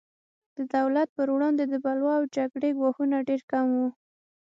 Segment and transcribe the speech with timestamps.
[0.57, 3.89] د دولت پر وړاندې د بلوا او جګړې ګواښونه ډېر کم وو.